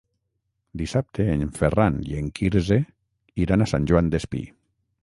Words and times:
Dissabte 0.81 1.27
en 1.33 1.53
Ferran 1.59 2.01
i 2.13 2.17
en 2.23 2.33
Quirze 2.41 2.79
iran 3.47 3.67
a 3.67 3.71
Sant 3.75 3.89
Joan 3.93 4.13
Despí. 4.19 4.45